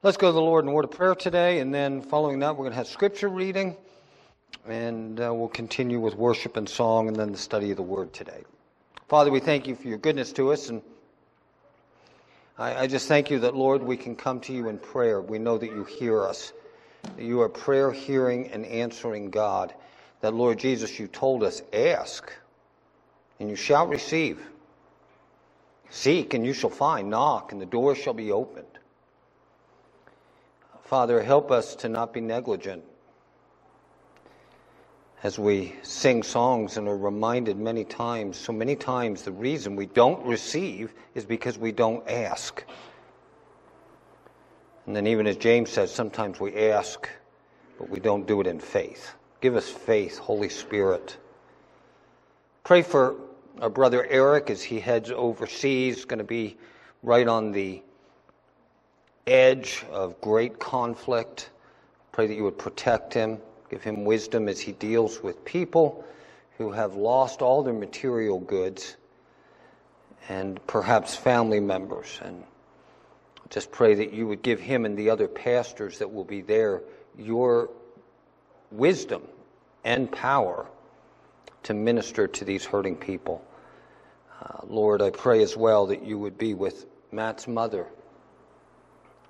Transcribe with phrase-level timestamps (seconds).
[0.00, 2.62] Let's go to the Lord in word of prayer today, and then following that, we're
[2.62, 3.76] going to have scripture reading,
[4.64, 8.12] and uh, we'll continue with worship and song, and then the study of the word
[8.12, 8.44] today.
[9.08, 10.82] Father, we thank you for your goodness to us, and
[12.56, 15.20] I, I just thank you that, Lord, we can come to you in prayer.
[15.20, 16.52] We know that you hear us,
[17.02, 19.74] that you are prayer hearing and answering God.
[20.20, 22.32] That, Lord Jesus, you told us, ask,
[23.40, 24.40] and you shall receive.
[25.90, 27.10] Seek, and you shall find.
[27.10, 28.77] Knock, and the door shall be opened.
[30.88, 32.82] Father, help us to not be negligent
[35.22, 39.84] as we sing songs and are reminded many times, so many times, the reason we
[39.84, 42.64] don't receive is because we don't ask.
[44.86, 47.06] And then, even as James says, sometimes we ask,
[47.76, 49.14] but we don't do it in faith.
[49.42, 51.18] Give us faith, Holy Spirit.
[52.64, 53.16] Pray for
[53.60, 56.56] our brother Eric as he heads overseas, going to be
[57.02, 57.82] right on the
[59.28, 61.50] edge of great conflict.
[62.12, 63.38] Pray that you would protect him,
[63.70, 66.04] give him wisdom as he deals with people
[66.56, 68.96] who have lost all their material goods
[70.28, 72.20] and perhaps family members.
[72.22, 72.42] And
[73.50, 76.82] just pray that you would give him and the other pastors that will be there
[77.16, 77.70] your
[78.70, 79.22] wisdom
[79.84, 80.66] and power
[81.64, 83.44] to minister to these hurting people.
[84.42, 87.86] Uh, Lord, I pray as well that you would be with Matt's mother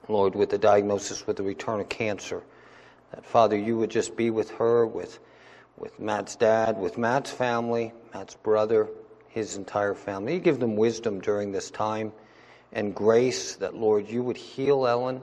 [0.09, 2.43] Lord, with the diagnosis with the return of cancer.
[3.13, 5.19] That, Father, you would just be with her, with,
[5.77, 8.89] with Matt's dad, with Matt's family, Matt's brother,
[9.29, 10.35] his entire family.
[10.35, 12.13] You give them wisdom during this time
[12.73, 15.23] and grace that, Lord, you would heal Ellen,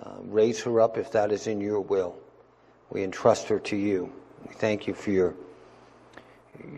[0.00, 2.16] uh, raise her up if that is in your will.
[2.90, 4.12] We entrust her to you.
[4.46, 5.34] We thank you for your,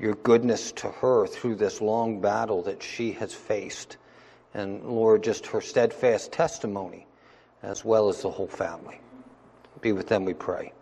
[0.00, 3.97] your goodness to her through this long battle that she has faced.
[4.55, 7.06] And Lord, just her steadfast testimony
[7.67, 9.00] as well as the whole family.
[9.81, 10.72] Be with them, we pray.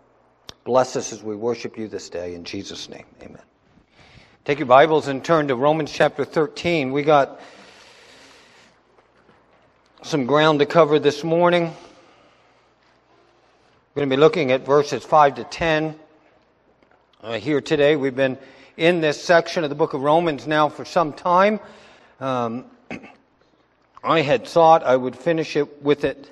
[0.63, 2.35] Bless us as we worship you this day.
[2.35, 3.41] In Jesus' name, amen.
[4.45, 6.91] Take your Bibles and turn to Romans chapter 13.
[6.91, 7.41] We got
[10.03, 11.73] some ground to cover this morning.
[13.93, 15.99] We're going to be looking at verses 5 to 10
[17.23, 17.95] uh, here today.
[17.95, 18.37] We've been
[18.77, 21.59] in this section of the book of Romans now for some time.
[22.19, 22.65] Um,
[24.03, 26.31] I had thought I would finish it with it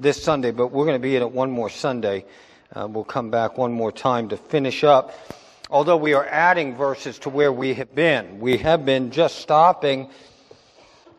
[0.00, 2.24] this Sunday, but we're going to be in it one more Sunday.
[2.74, 5.14] Uh, we'll come back one more time to finish up.
[5.68, 10.08] Although we are adding verses to where we have been, we have been just stopping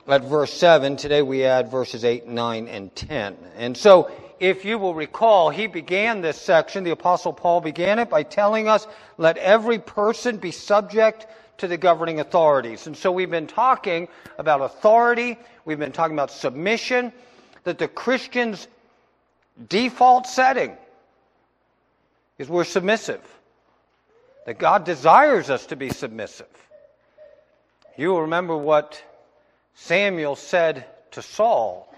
[0.07, 0.97] at verse 7.
[0.97, 3.37] Today we add verses 8, 9, and 10.
[3.55, 4.09] And so,
[4.39, 8.67] if you will recall, he began this section, the Apostle Paul began it by telling
[8.67, 8.87] us,
[9.19, 11.27] let every person be subject
[11.59, 12.87] to the governing authorities.
[12.87, 14.07] And so we've been talking
[14.39, 17.13] about authority, we've been talking about submission,
[17.63, 18.67] that the Christian's
[19.69, 20.75] default setting
[22.37, 23.21] is we're submissive.
[24.45, 26.47] That God desires us to be submissive.
[27.97, 29.03] You will remember what
[29.75, 31.93] Samuel said to Saul.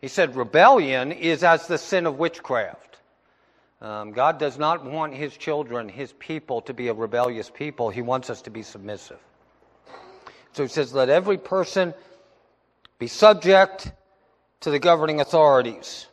[0.00, 2.98] He said, Rebellion is as the sin of witchcraft.
[3.80, 7.88] Um, God does not want his children, his people, to be a rebellious people.
[7.88, 9.18] He wants us to be submissive.
[10.52, 11.94] So he says, Let every person
[12.98, 13.92] be subject
[14.60, 16.06] to the governing authorities.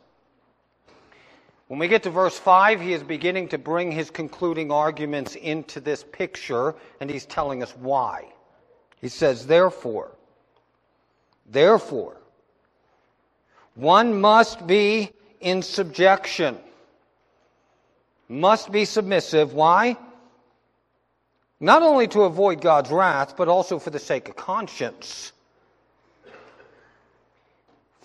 [1.68, 5.80] When we get to verse 5, he is beginning to bring his concluding arguments into
[5.80, 8.32] this picture, and he's telling us why.
[9.00, 10.10] He says, Therefore,
[11.46, 12.16] therefore,
[13.74, 16.58] one must be in subjection,
[18.28, 19.52] must be submissive.
[19.52, 19.98] Why?
[21.60, 25.32] Not only to avoid God's wrath, but also for the sake of conscience.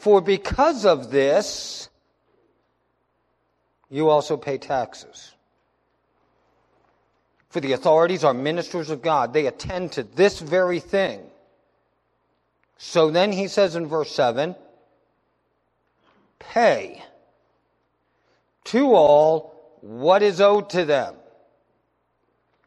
[0.03, 1.87] For because of this,
[3.89, 5.33] you also pay taxes.
[7.47, 9.31] For the authorities are ministers of God.
[9.31, 11.21] They attend to this very thing.
[12.77, 14.57] So then he says in verse 7
[16.37, 17.01] pay
[18.65, 21.15] to all what is owed to them.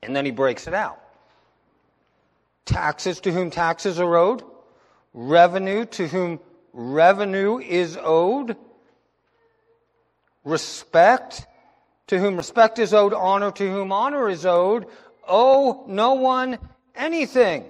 [0.02, 0.99] And then he breaks it out.
[2.64, 4.43] Taxes to whom taxes are owed,
[5.12, 6.40] revenue to whom
[6.76, 8.55] revenue is owed,
[10.44, 11.46] respect
[12.06, 14.87] to whom respect is owed, honor to whom honor is owed,
[15.26, 16.58] owe no one
[16.94, 17.64] anything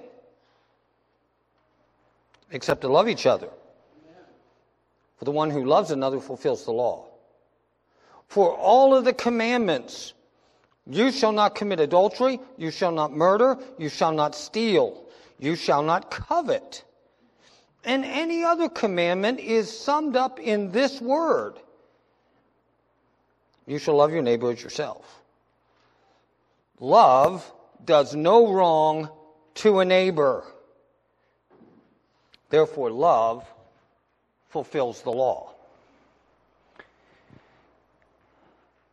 [2.50, 3.48] except to love each other.
[5.18, 7.06] For the one who loves another fulfills the law.
[8.28, 10.12] For all of the commandments,
[10.84, 15.04] you shall not commit adultery, you shall not murder, you shall not steal,
[15.38, 16.84] you shall not covet.
[17.84, 21.54] And any other commandment is summed up in this word
[23.66, 25.22] You shall love your neighbor as yourself.
[26.78, 27.52] Love
[27.84, 29.10] does no wrong
[29.54, 30.44] to a neighbor.
[32.50, 33.44] Therefore, love
[34.50, 35.52] fulfills the law.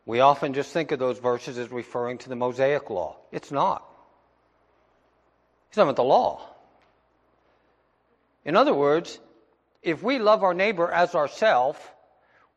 [0.06, 3.16] We often just think of those verses as referring to the Mosaic law.
[3.32, 3.84] It's not.
[5.68, 6.53] It's not about the law.
[8.44, 9.20] In other words,
[9.82, 11.94] if we love our neighbor as ourself,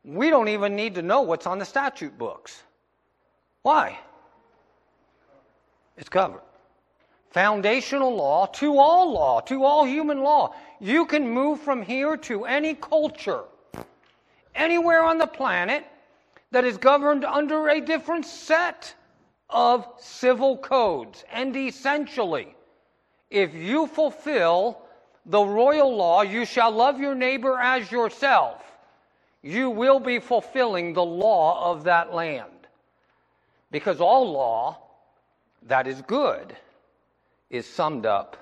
[0.04, 2.62] we don't even need to know what's on the statute books.
[3.62, 3.98] Why?
[5.96, 6.42] It's covered.
[7.30, 10.54] Foundational law to all law, to all human law.
[10.80, 13.44] You can move from here to any culture,
[14.54, 15.84] anywhere on the planet
[16.50, 18.94] that is governed under a different set
[19.50, 21.24] of civil codes.
[21.30, 22.54] And essentially,
[23.30, 24.82] if you fulfill
[25.28, 28.64] the royal law, you shall love your neighbor as yourself,
[29.42, 32.50] you will be fulfilling the law of that land.
[33.70, 34.78] Because all law
[35.66, 36.56] that is good
[37.50, 38.36] is summed up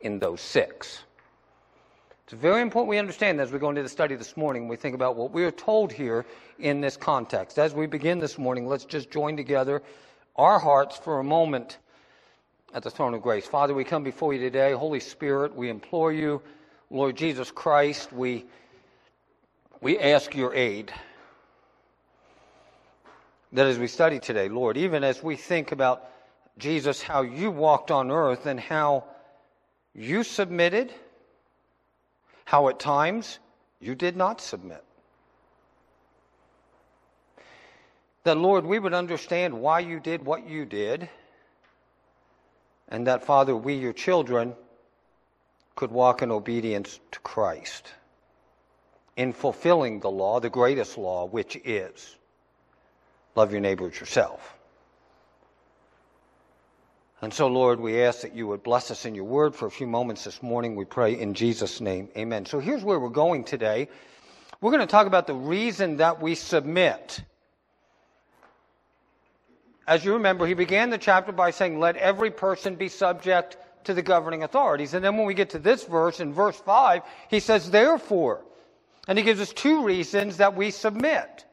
[0.00, 1.04] in those six.
[2.24, 4.96] It's very important we understand as we go into the study this morning, we think
[4.96, 6.26] about what we are told here
[6.58, 7.56] in this context.
[7.56, 9.80] As we begin this morning, let's just join together
[10.34, 11.78] our hearts for a moment
[12.76, 13.46] at the throne of grace.
[13.46, 14.72] Father, we come before you today.
[14.72, 16.42] Holy Spirit, we implore you,
[16.90, 18.44] Lord Jesus Christ, we,
[19.80, 20.92] we ask your aid.
[23.54, 26.04] That as we study today, Lord, even as we think about
[26.58, 29.04] Jesus, how you walked on earth and how
[29.94, 30.92] you submitted,
[32.44, 33.38] how at times
[33.80, 34.84] you did not submit.
[38.24, 41.08] That, Lord, we would understand why you did what you did,
[42.88, 44.54] and that, Father, we, your children,
[45.74, 47.92] could walk in obedience to Christ
[49.16, 52.16] in fulfilling the law, the greatest law, which is
[53.34, 54.56] love your neighbor as yourself.
[57.22, 59.70] And so, Lord, we ask that you would bless us in your word for a
[59.70, 60.76] few moments this morning.
[60.76, 62.08] We pray in Jesus' name.
[62.16, 62.44] Amen.
[62.44, 63.88] So here's where we're going today.
[64.60, 67.22] We're going to talk about the reason that we submit.
[69.86, 73.94] As you remember, he began the chapter by saying, Let every person be subject to
[73.94, 74.94] the governing authorities.
[74.94, 78.42] And then when we get to this verse, in verse 5, he says, Therefore.
[79.08, 81.44] And he gives us two reasons that we submit.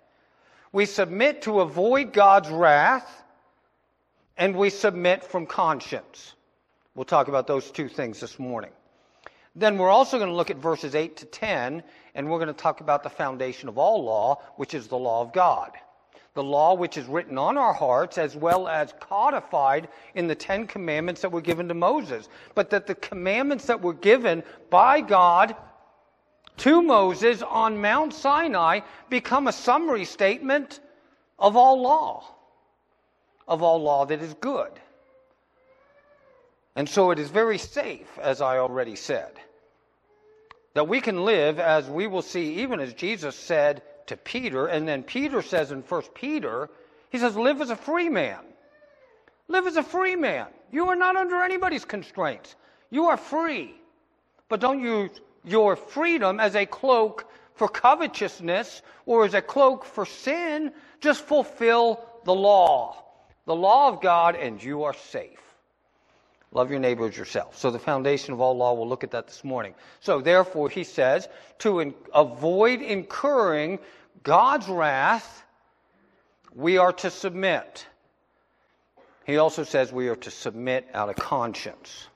[0.72, 3.24] We submit to avoid God's wrath
[4.36, 6.34] and we submit from conscience.
[6.96, 8.72] We'll talk about those two things this morning.
[9.56, 11.84] Then we're also going to look at verses 8 to 10,
[12.16, 15.22] and we're going to talk about the foundation of all law, which is the law
[15.22, 15.72] of God.
[16.34, 20.66] The law which is written on our hearts as well as codified in the Ten
[20.66, 22.28] Commandments that were given to Moses.
[22.56, 25.56] But that the commandments that were given by God
[26.58, 30.80] to Moses on Mount Sinai become a summary statement
[31.38, 32.24] of all law
[33.48, 34.72] of all law that is good.
[36.76, 39.32] And so it is very safe, as I already said,
[40.74, 44.88] that we can live as we will see, even as Jesus said to Peter, and
[44.88, 46.70] then Peter says in 1 Peter,
[47.10, 48.40] he says, live as a free man.
[49.48, 50.48] Live as a free man.
[50.72, 52.56] You are not under anybody's constraints.
[52.90, 53.76] You are free.
[54.50, 55.12] But don't use
[55.44, 60.72] your freedom as a cloak for covetousness or as a cloak for sin.
[61.02, 63.04] Just fulfill the law
[63.46, 65.40] the law of God, and you are safe.
[66.54, 67.58] Love your neighbor as yourself.
[67.58, 69.74] So, the foundation of all law, we'll look at that this morning.
[70.02, 71.28] So, therefore, he says,
[71.60, 73.80] to in- avoid incurring
[74.22, 75.44] God's wrath,
[76.54, 77.88] we are to submit.
[79.26, 82.08] He also says we are to submit out of conscience.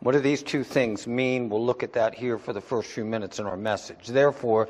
[0.00, 1.50] What do these two things mean?
[1.50, 4.06] We'll look at that here for the first few minutes in our message.
[4.06, 4.68] Therefore,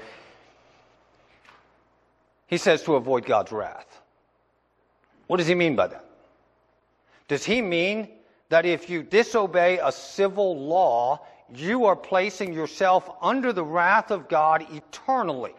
[2.46, 4.00] he says to avoid God's wrath.
[5.26, 6.04] What does he mean by that?
[7.28, 8.08] Does he mean
[8.48, 11.20] that if you disobey a civil law,
[11.54, 15.54] you are placing yourself under the wrath of God eternally?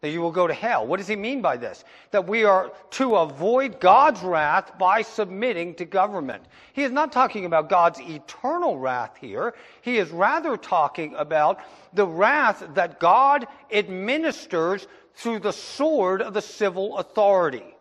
[0.00, 0.86] That you will go to hell.
[0.86, 1.82] What does he mean by this?
[2.12, 6.44] That we are to avoid God's wrath by submitting to government.
[6.72, 9.54] He is not talking about God's eternal wrath here.
[9.82, 11.58] He is rather talking about
[11.94, 14.86] the wrath that God administers
[15.16, 17.74] through the sword of the civil authority.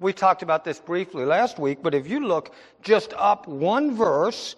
[0.00, 4.56] We talked about this briefly last week, but if you look just up one verse,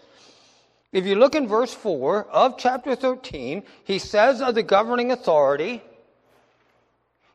[0.93, 5.83] if you look in verse 4 of chapter 13, he says of the governing authority,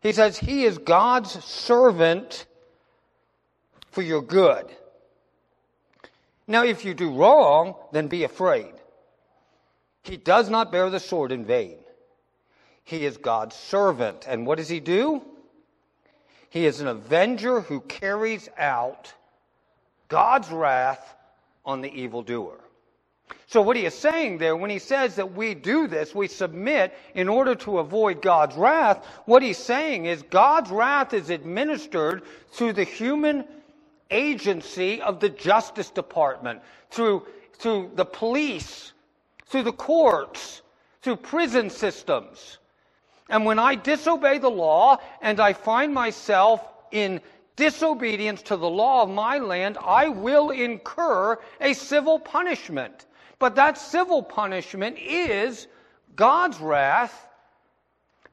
[0.01, 2.45] he says, He is God's servant
[3.91, 4.65] for your good.
[6.47, 8.73] Now, if you do wrong, then be afraid.
[10.03, 11.77] He does not bear the sword in vain.
[12.85, 14.25] He is God's servant.
[14.29, 15.21] And what does he do?
[16.49, 19.13] He is an avenger who carries out
[20.07, 21.15] God's wrath
[21.65, 22.59] on the evildoer.
[23.47, 26.93] So, what he is saying there, when he says that we do this, we submit
[27.13, 32.73] in order to avoid God's wrath, what he's saying is God's wrath is administered through
[32.73, 33.45] the human
[34.11, 38.93] agency of the Justice Department, through, through the police,
[39.45, 40.61] through the courts,
[41.01, 42.59] through prison systems.
[43.29, 47.21] And when I disobey the law and I find myself in
[47.55, 53.05] disobedience to the law of my land, I will incur a civil punishment.
[53.39, 55.67] But that civil punishment is
[56.15, 57.27] God's wrath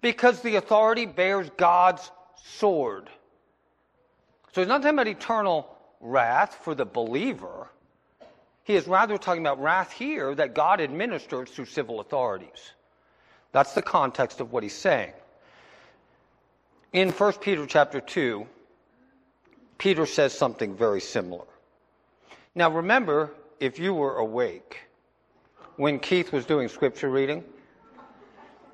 [0.00, 3.08] because the authority bears God's sword.
[4.52, 7.68] So he's not talking about eternal wrath for the believer.
[8.62, 12.73] He is rather talking about wrath here that God administers through civil authorities.
[13.54, 15.12] That's the context of what he's saying.
[16.92, 18.44] In 1 Peter chapter 2,
[19.78, 21.44] Peter says something very similar.
[22.56, 23.30] Now remember,
[23.60, 24.80] if you were awake
[25.76, 27.44] when Keith was doing scripture reading,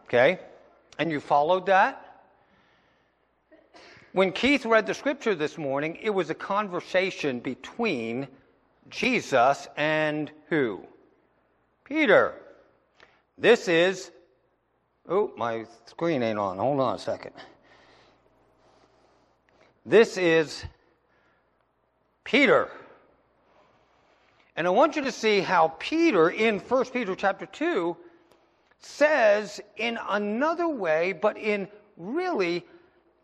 [0.04, 0.38] okay,
[0.98, 2.22] and you followed that,
[4.12, 8.26] when Keith read the scripture this morning, it was a conversation between
[8.88, 10.80] Jesus and who?
[11.84, 12.32] Peter.
[13.36, 14.10] This is,
[15.10, 16.58] oh, my screen ain't on.
[16.58, 17.32] Hold on a second.
[19.84, 20.64] This is
[22.24, 22.70] Peter.
[24.56, 27.96] And I want you to see how Peter in 1 Peter chapter 2
[28.78, 32.64] says in another way, but in really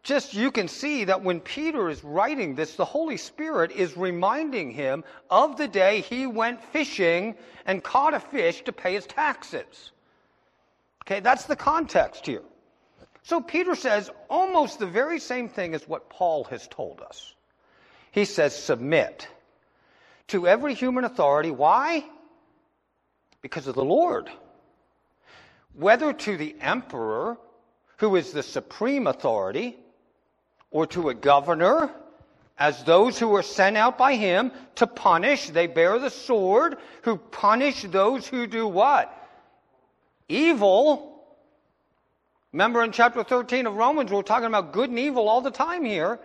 [0.03, 4.71] just you can see that when Peter is writing this, the Holy Spirit is reminding
[4.71, 7.35] him of the day he went fishing
[7.67, 9.91] and caught a fish to pay his taxes.
[11.07, 12.43] Okay, that's the context here.
[13.23, 17.35] So Peter says almost the very same thing as what Paul has told us.
[18.11, 19.29] He says, submit
[20.29, 21.51] to every human authority.
[21.51, 22.05] Why?
[23.43, 24.31] Because of the Lord.
[25.75, 27.37] Whether to the emperor,
[27.99, 29.77] who is the supreme authority,
[30.71, 31.91] or to a governor
[32.59, 35.51] as those who are sent out by him to punish.
[35.51, 39.13] They bear the sword, who punish those who do what?
[40.29, 41.23] Evil.
[42.53, 45.85] Remember in chapter 13 of Romans, we're talking about good and evil all the time
[45.85, 46.19] here.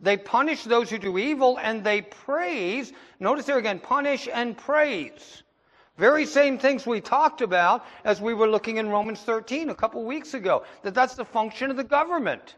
[0.00, 2.92] They punish those who do evil and they praise.
[3.18, 5.42] Notice there again, punish and praise.
[5.98, 10.02] Very same things we talked about as we were looking in Romans 13 a couple
[10.04, 10.64] weeks ago.
[10.82, 12.54] That that's the function of the government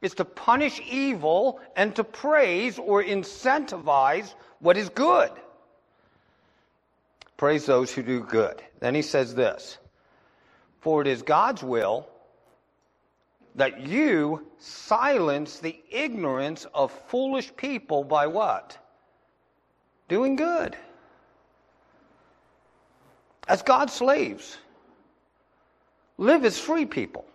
[0.00, 5.30] is to punish evil and to praise or incentivize what is good.
[7.36, 8.62] Praise those who do good.
[8.78, 9.78] Then he says this
[10.88, 12.08] For it is God's will
[13.56, 18.78] that you silence the ignorance of foolish people by what?
[20.08, 20.78] Doing good.
[23.46, 24.56] As God's slaves,
[26.16, 27.26] live as free people.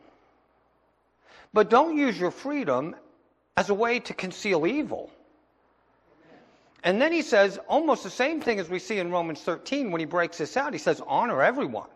[1.54, 2.96] But don't use your freedom
[3.56, 5.12] as a way to conceal evil.
[6.84, 10.00] And then he says almost the same thing as we see in Romans 13 when
[10.00, 10.74] he breaks this out.
[10.74, 11.90] He says, honor everyone.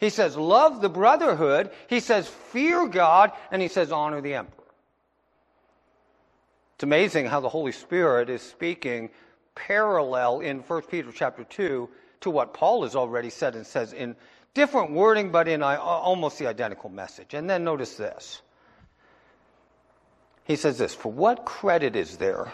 [0.00, 1.70] He says, love the brotherhood.
[1.88, 3.32] He says, fear God.
[3.50, 4.64] And he says, honor the emperor.
[6.74, 9.10] It's amazing how the Holy Spirit is speaking
[9.54, 11.88] parallel in 1 Peter chapter 2
[12.22, 14.16] to what Paul has already said and says in
[14.54, 17.34] different wording, but in uh, almost the identical message.
[17.34, 18.42] And then notice this.
[20.44, 22.52] He says this For what credit is there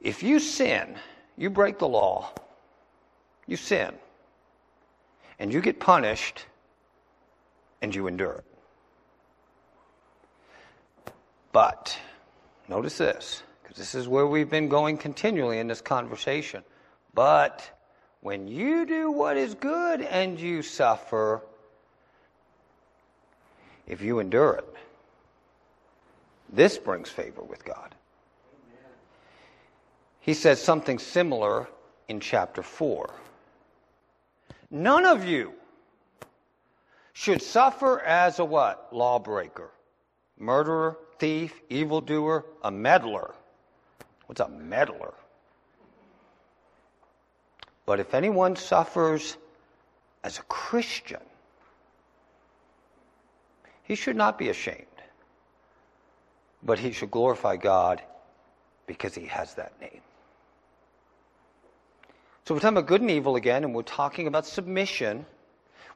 [0.00, 0.96] if you sin,
[1.36, 2.30] you break the law,
[3.46, 3.92] you sin,
[5.38, 6.46] and you get punished,
[7.82, 8.44] and you endure it?
[11.52, 11.98] But,
[12.68, 16.62] notice this, because this is where we've been going continually in this conversation.
[17.14, 17.70] But,
[18.20, 21.42] when you do what is good and you suffer,
[23.86, 24.74] if you endure it.
[26.52, 27.94] This brings favor with God.
[30.20, 31.68] He says something similar
[32.08, 33.10] in chapter 4.
[34.76, 35.54] None of you
[37.14, 38.92] should suffer as a what?
[38.92, 39.70] Lawbreaker,
[40.38, 43.34] murderer, thief, evildoer, a meddler.
[44.26, 45.14] What's a meddler?
[47.86, 49.38] But if anyone suffers
[50.22, 51.22] as a Christian,
[53.84, 54.84] he should not be ashamed,
[56.62, 58.02] but he should glorify God
[58.86, 60.02] because he has that name.
[62.46, 65.26] So we're talking about good and evil again, and we're talking about submission.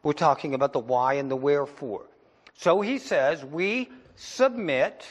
[0.03, 2.07] We're talking about the why and the wherefore.
[2.55, 5.07] So he says, we submit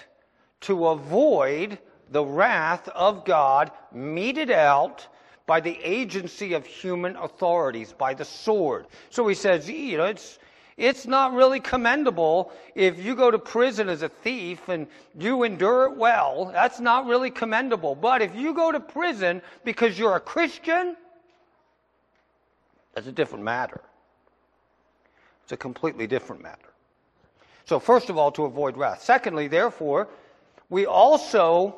[0.62, 1.80] to avoid
[2.12, 5.08] the wrath of God meted out
[5.46, 8.88] by the agency of human authorities, by the sword.
[9.10, 10.40] So he says, you know, it's,
[10.76, 15.86] it's not really commendable if you go to prison as a thief and you endure
[15.86, 16.50] it well.
[16.52, 17.96] That's not really commendable.
[17.96, 20.98] But if you go to prison because you're a Christian,
[22.94, 23.82] that's a different matter.
[25.44, 26.70] It's a completely different matter.
[27.66, 29.04] So, first of all, to avoid wrath.
[29.04, 30.08] Secondly, therefore,
[30.70, 31.76] we also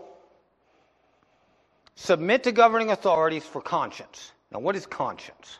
[1.95, 4.31] submit to governing authorities for conscience.
[4.51, 5.59] Now, what is conscience?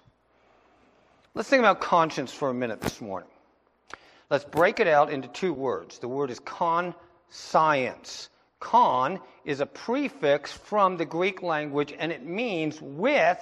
[1.34, 3.30] Let's think about conscience for a minute this morning.
[4.30, 6.00] Let's break it out into two words.
[6.00, 8.30] The word is conscience.
[8.60, 13.40] Con is a prefix from the Greek language and it means with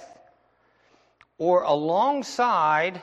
[1.40, 3.02] or alongside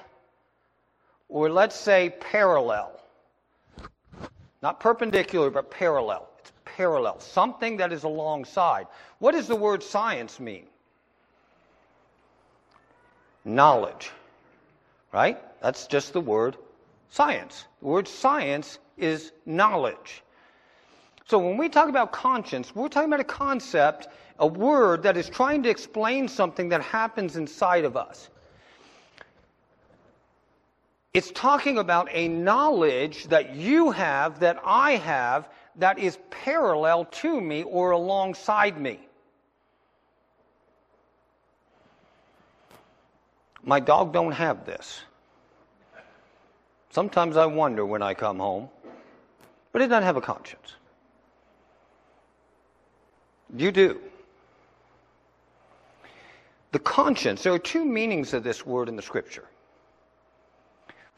[1.29, 2.93] or let's say parallel.
[4.63, 6.29] Not perpendicular, but parallel.
[6.39, 7.19] It's parallel.
[7.21, 8.87] Something that is alongside.
[9.19, 10.67] What does the word science mean?
[13.45, 14.11] Knowledge.
[15.13, 15.39] Right?
[15.61, 16.57] That's just the word
[17.11, 17.65] science.
[17.81, 20.23] The word science is knowledge.
[21.27, 25.29] So when we talk about conscience, we're talking about a concept, a word that is
[25.29, 28.29] trying to explain something that happens inside of us.
[31.15, 37.41] It's talking about a knowledge that you have, that I have, that is parallel to
[37.41, 39.01] me or alongside me.
[43.63, 45.01] My dog don't have this.
[46.91, 48.69] Sometimes I wonder when I come home,
[49.73, 50.75] but it doesn't have a conscience.
[53.55, 54.01] You do.
[56.77, 59.49] The conscience, there are two meanings of this word in the scripture.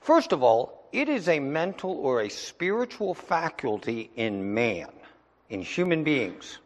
[0.00, 4.86] First of all, it is a mental or a spiritual faculty in man,
[5.50, 6.58] in human beings.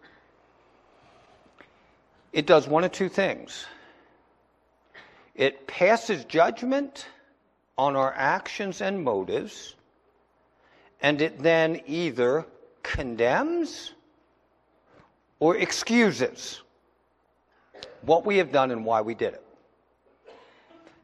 [2.34, 3.64] It does one of two things
[5.34, 7.06] it passes judgment
[7.78, 9.74] on our actions and motives,
[11.00, 12.44] and it then either
[12.82, 13.94] condemns
[15.40, 16.60] or excuses
[18.02, 19.44] what we have done and why we did it.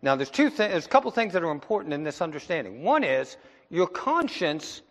[0.01, 2.83] Now, there's two things, there's a couple things that are important in this understanding.
[2.83, 3.37] One is
[3.71, 4.83] your conscience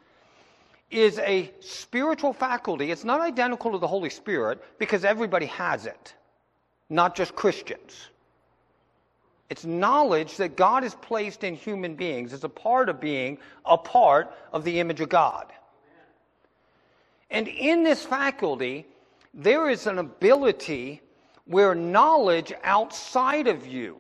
[0.91, 2.91] is a spiritual faculty.
[2.91, 6.13] It's not identical to the Holy Spirit because everybody has it,
[6.89, 8.10] not just Christians.
[9.50, 13.78] It's knowledge that God has placed in human beings as a part of being a
[13.78, 15.52] part of the image of God.
[17.30, 18.86] And in this faculty,
[19.34, 21.02] there is an ability
[21.47, 23.97] where knowledge outside of you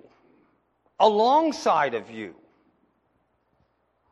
[0.99, 2.35] alongside of you.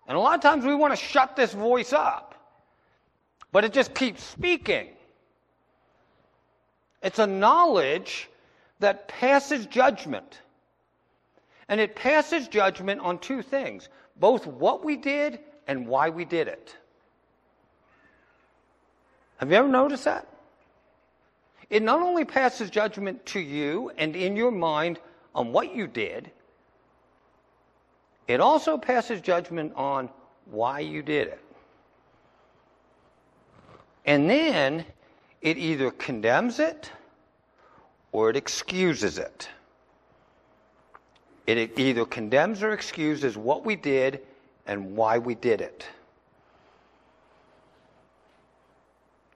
[0.08, 2.36] And a lot of times we want to shut this voice up,
[3.52, 4.90] but it just keeps speaking.
[7.02, 8.30] It's a knowledge
[8.80, 10.40] that passes judgment.
[11.68, 16.48] And it passes judgment on two things both what we did and why we did
[16.48, 16.76] it.
[19.38, 20.26] Have you ever noticed that?
[21.70, 25.00] It not only passes judgment to you and in your mind
[25.34, 26.32] on what you did,
[28.28, 30.10] it also passes judgment on
[30.46, 31.42] why you did it.
[34.06, 34.86] And then
[35.42, 36.92] it either condemns it
[38.12, 39.50] or it excuses it.
[41.48, 44.22] It either condemns or excuses what we did
[44.66, 45.86] and why we did it.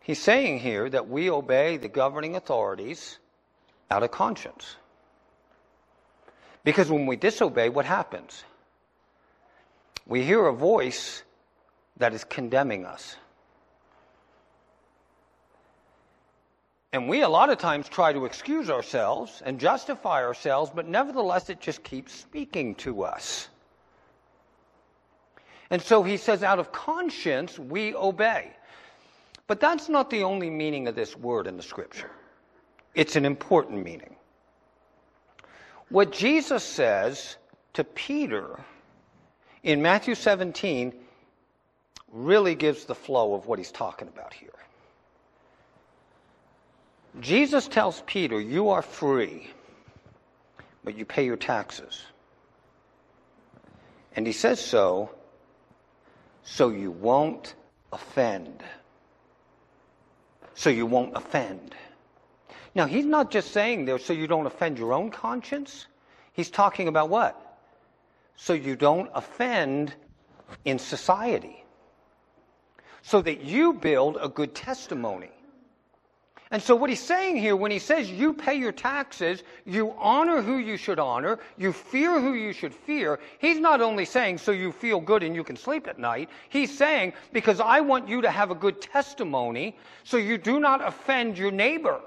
[0.10, 3.20] He's saying here that we obey the governing authorities
[3.92, 4.76] out of conscience.
[6.64, 8.44] Because when we disobey, what happens?
[10.08, 11.22] we hear a voice
[11.98, 13.18] that is condemning us.
[16.92, 21.52] And we a lot of times try to excuse ourselves and justify ourselves, but nevertheless
[21.52, 23.48] it just keeps speaking to us.
[25.70, 28.56] And so he says, out of conscience, we obey.
[29.50, 32.12] But that's not the only meaning of this word in the scripture.
[32.94, 34.16] It's an important meaning.
[35.90, 37.36] What Jesus says
[37.74, 38.60] to Peter
[39.64, 40.94] in Matthew 17
[42.12, 44.52] really gives the flow of what he's talking about here.
[47.20, 49.50] Jesus tells Peter, You are free,
[50.84, 52.04] but you pay your taxes.
[54.16, 55.10] And he says so
[56.44, 57.56] so you won't
[57.92, 58.64] offend.
[60.60, 61.74] So you won't offend.
[62.76, 65.88] Now, he's not just saying there so you don't offend your own conscience.
[66.34, 67.62] He's talking about what?
[68.36, 69.94] So you don't offend
[70.66, 71.64] in society.
[73.04, 75.32] So that you build a good testimony.
[76.52, 80.42] And so, what he's saying here, when he says you pay your taxes, you honor
[80.42, 84.52] who you should honor, you fear who you should fear, he's not only saying so
[84.52, 88.22] you feel good and you can sleep at night, he's saying because I want you
[88.22, 92.02] to have a good testimony so you do not offend your neighbor.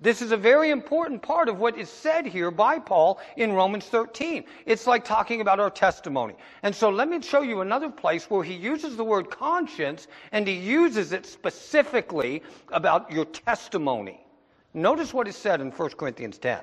[0.00, 3.86] This is a very important part of what is said here by Paul in Romans
[3.86, 4.44] 13.
[4.64, 6.36] It's like talking about our testimony.
[6.62, 10.46] And so let me show you another place where he uses the word conscience and
[10.46, 14.24] he uses it specifically about your testimony.
[14.72, 16.60] Notice what is said in 1 Corinthians 10.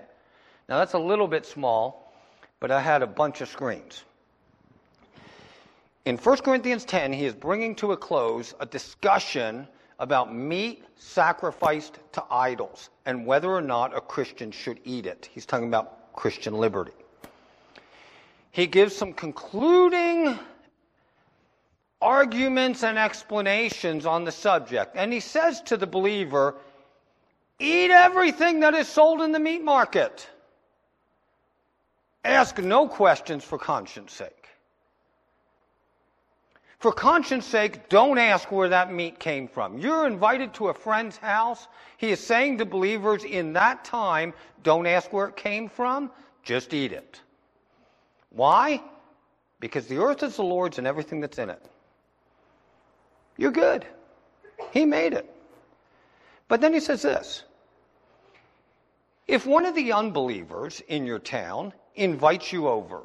[0.70, 2.14] Now that's a little bit small,
[2.62, 4.06] but I had a bunch of screens.
[6.06, 9.68] In 1 Corinthians 10, he is bringing to a close a discussion
[10.00, 15.30] about meat sacrificed to idols and whether or not a Christian should eat it.
[15.32, 16.92] He's talking about Christian liberty.
[18.52, 20.38] He gives some concluding
[22.02, 24.96] arguments and explanations on the subject.
[24.96, 26.56] And he says to the believer,
[27.60, 30.28] Eat everything that is sold in the meat market.
[32.24, 34.48] Ask no questions for conscience sake.
[36.86, 39.80] For conscience sake, don't ask where that meat came from.
[39.80, 41.68] You're invited to a friend's house.
[41.98, 46.12] He is saying to believers in that time, don't ask where it came from,
[46.44, 47.22] just eat it.
[48.30, 48.84] Why?
[49.60, 51.66] Because the earth is the Lord's and everything that's in it.
[53.36, 53.88] You're good.
[54.70, 55.28] He made it.
[56.48, 57.46] But then he says this
[59.28, 63.02] If one of the unbelievers in your town invites you over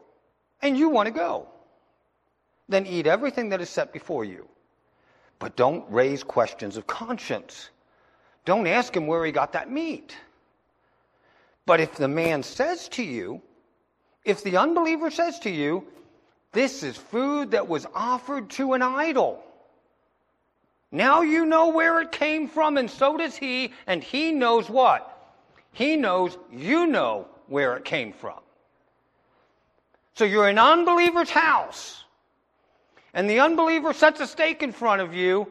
[0.61, 1.49] and you want to go,
[2.71, 4.49] then eat everything that is set before you.
[5.39, 7.71] But don't raise questions of conscience.
[8.45, 10.17] Don't ask him where he got that meat.
[11.67, 13.43] But if the man says to you,
[14.25, 15.85] if the unbeliever says to you,
[16.53, 19.43] this is food that was offered to an idol.
[20.93, 25.07] Now you know where it came from, and so does he, and he knows what?
[25.73, 28.41] He knows you know where it came from.
[30.15, 32.05] So you're in an unbeliever's house
[33.15, 35.51] and the unbeliever sets a steak in front of you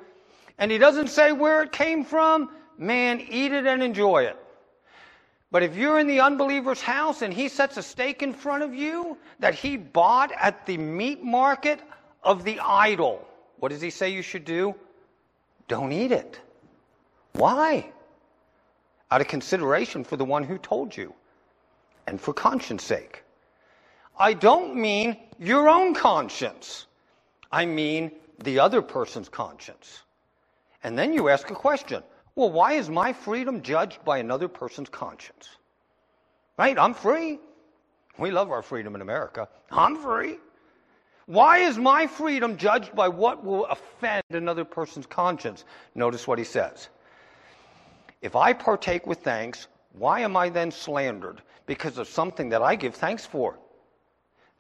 [0.60, 4.38] and he doesn't say where it came from, man, eat it and enjoy it.
[5.52, 8.76] But if you're in the unbeliever's house and he sets a steak in front of
[8.76, 11.80] you that he bought at the meat market
[12.24, 13.26] of the idol,
[13.58, 14.76] what does he say you should do?
[15.68, 16.40] Don't eat it.
[17.34, 17.90] Why?
[19.10, 21.14] Out of consideration for the one who told you
[22.06, 23.24] and for conscience sake.
[24.18, 26.86] I don't mean your own conscience.
[27.52, 28.12] I mean
[28.44, 30.04] the other person's conscience.
[30.84, 32.04] And then you ask a question
[32.36, 35.50] well, why is my freedom judged by another person's conscience?
[36.58, 36.78] Right?
[36.78, 37.40] I'm free.
[38.18, 39.48] We love our freedom in America.
[39.72, 40.38] I'm free.
[41.26, 45.64] Why is my freedom judged by what will offend another person's conscience?
[45.96, 46.90] Notice what he says.
[48.22, 51.42] If I partake with thanks, why am I then slandered?
[51.66, 53.58] Because of something that I give thanks for.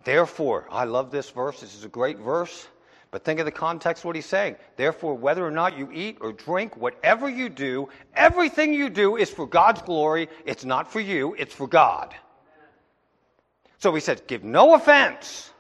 [0.04, 1.60] Therefore, I love this verse.
[1.60, 2.68] This is a great verse.
[3.12, 4.56] But think of the context of what he's saying.
[4.76, 9.30] Therefore, whether or not you eat or drink, whatever you do, everything you do is
[9.30, 10.30] for God's glory.
[10.46, 12.14] It's not for you, it's for God.
[13.80, 15.52] So he says, give no offense.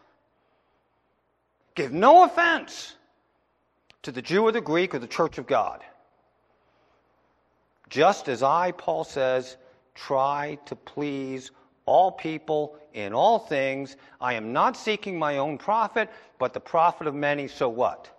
[1.73, 2.95] Give no offense
[4.03, 5.81] to the Jew or the Greek or the church of God.
[7.89, 9.57] Just as I, Paul says,
[9.95, 11.51] try to please
[11.89, 13.97] all people in all things.
[14.21, 18.09] I am not seeking my own profit, but the profit of many, so what?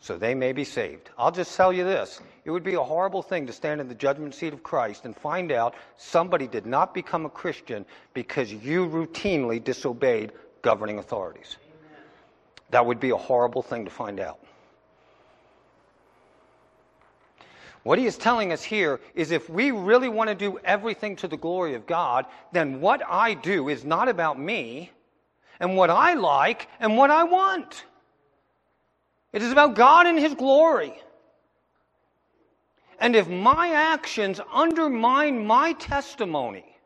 [0.00, 1.10] So they may be saved.
[1.16, 2.20] I'll just tell you this.
[2.44, 5.14] It would be a horrible thing to stand in the judgment seat of Christ and
[5.14, 7.84] find out somebody did not become a Christian
[8.14, 10.32] because you routinely disobeyed
[10.62, 11.56] governing authorities.
[12.70, 14.40] That would be a horrible thing to find out.
[17.82, 21.28] What he is telling us here is if we really want to do everything to
[21.28, 24.90] the glory of God, then what I do is not about me
[25.58, 27.84] and what I like and what I want.
[29.32, 31.00] It is about God and His glory.
[32.98, 36.76] And if my actions undermine my testimony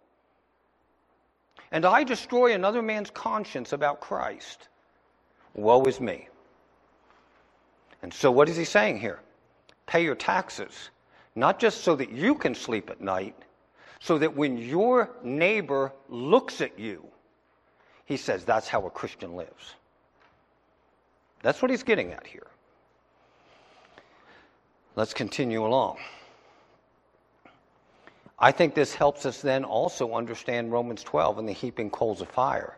[1.73, 4.69] and I destroy another man's conscience about Christ,
[5.55, 6.29] woe is me.
[8.01, 9.19] And so, what is he saying here?
[9.87, 10.91] Pay your taxes,
[11.35, 13.37] not just so that you can sleep at night,
[14.01, 17.07] so that when your neighbor looks at you,
[18.05, 19.75] he says, that's how a Christian lives.
[21.43, 22.47] That's what he's getting at here.
[24.97, 25.99] Let's continue along.
[28.39, 32.29] I think this helps us then also understand Romans 12 and the heaping coals of
[32.29, 32.77] fire.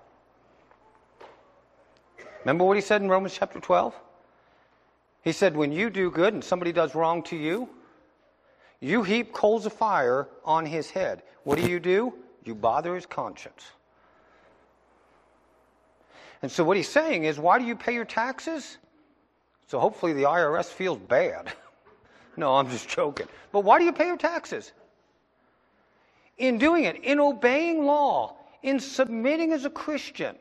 [2.41, 3.95] Remember what he said in Romans chapter 12?
[5.27, 7.69] He said, When you do good and somebody does wrong to you,
[8.79, 11.25] you heap coals of fire on his head.
[11.43, 12.15] What do you do?
[12.45, 13.65] You bother his conscience.
[16.43, 18.79] And so what he's saying is, why do you pay your taxes?
[19.67, 21.53] So hopefully the IRS feels bad.
[22.37, 23.27] no, I'm just joking.
[23.51, 24.71] But why do you pay your taxes?
[26.39, 30.37] In doing it, in obeying law, in submitting as a Christian,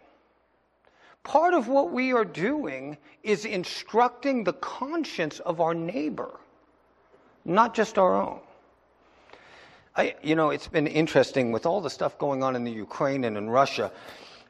[1.25, 6.39] part of what we are doing is instructing the conscience of our neighbor,
[7.43, 8.39] not just our own.
[9.97, 13.23] I, you know, it's been interesting with all the stuff going on in the Ukraine
[13.23, 13.91] and in Russia.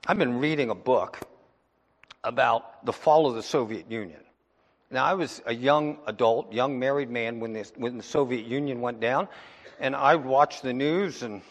[0.06, 1.20] I've been reading a book
[2.24, 4.20] about the fall of the Soviet Union.
[4.92, 8.82] Now, I was a young adult, young married man when, this, when the Soviet Union
[8.82, 9.28] went down,
[9.80, 11.42] and I watched the news and,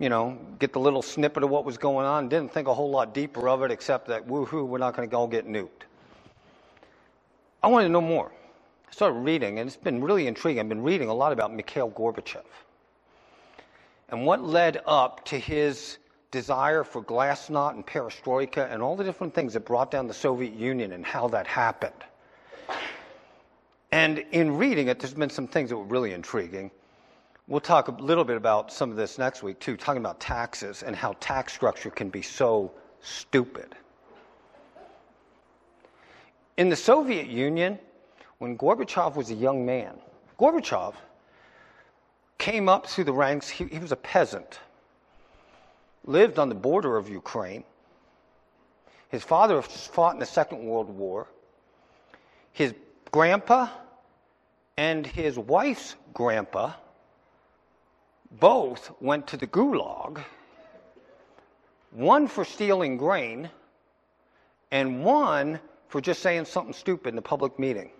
[0.00, 2.28] you know, get the little snippet of what was going on.
[2.28, 5.12] Didn't think a whole lot deeper of it, except that, woohoo, we're not going to
[5.12, 5.84] go get nuked.
[7.62, 8.32] I wanted to know more.
[8.88, 10.60] I started reading, and it's been really intriguing.
[10.60, 12.44] I've been reading a lot about Mikhail Gorbachev
[14.08, 15.98] and what led up to his
[16.30, 20.54] desire for glasnost and perestroika and all the different things that brought down the Soviet
[20.54, 21.92] Union and how that happened.
[23.92, 26.70] And in reading it, there's been some things that were really intriguing.
[27.50, 30.84] We'll talk a little bit about some of this next week, too, talking about taxes
[30.84, 32.70] and how tax structure can be so
[33.02, 33.74] stupid.
[36.56, 37.78] In the Soviet Union,
[38.38, 39.98] when Gorbachev was a young man,
[40.38, 40.94] Gorbachev
[42.38, 44.60] came up through the ranks, he, he was a peasant
[46.04, 47.64] lived on the border of Ukraine.
[49.08, 51.26] His father fought in the Second World War.
[52.52, 52.74] His
[53.10, 53.68] grandpa
[54.76, 56.72] and his wife's grandpa
[58.30, 60.22] both went to the gulag,
[61.90, 63.50] one for stealing grain,
[64.70, 67.90] and one for just saying something stupid in a public meeting.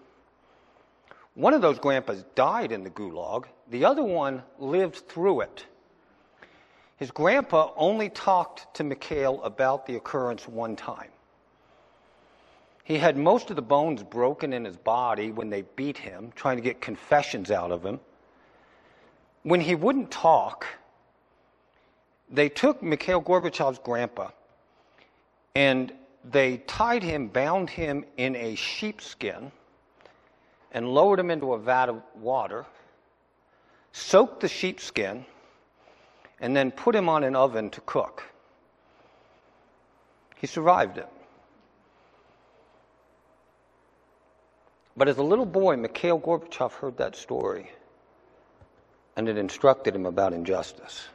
[1.34, 5.64] One of those grandpas died in the gulag, the other one lived through it.
[6.96, 11.08] His grandpa only talked to Mikhail about the occurrence one time.
[12.84, 16.56] He had most of the bones broken in his body when they beat him, trying
[16.56, 18.00] to get confessions out of him.
[19.42, 20.66] When he wouldn't talk,
[22.28, 24.30] they took Mikhail Gorbachev's grandpa
[25.54, 25.92] and
[26.24, 29.50] they tied him, bound him in a sheepskin,
[30.72, 32.66] and lowered him into a vat of water,
[33.92, 35.24] soaked the sheepskin
[36.40, 38.24] and then put him on an oven to cook.
[40.36, 41.08] He survived it.
[44.96, 47.70] But as a little boy, Mikhail Gorbachev heard that story,
[49.16, 51.08] and it instructed him about injustice.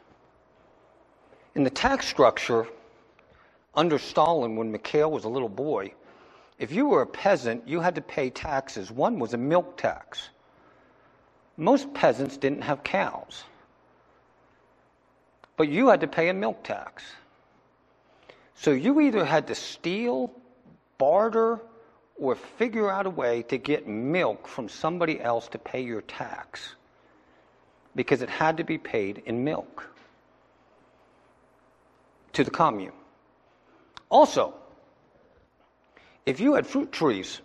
[1.55, 2.67] In the tax structure
[3.73, 5.93] under Stalin, when Mikhail was a little boy,
[6.60, 8.91] if you were a peasant, you had to pay taxes.
[8.91, 10.29] One was a milk tax.
[11.58, 13.43] Most peasants didn't have cows.
[15.58, 17.03] But you had to pay a milk tax.
[18.55, 20.31] So you either had to steal,
[20.97, 21.60] barter,
[22.17, 26.75] or figure out a way to get milk from somebody else to pay your tax
[27.95, 29.89] because it had to be paid in milk
[32.34, 32.91] to the commune.
[34.10, 34.53] Also,
[36.25, 37.39] if you had fruit trees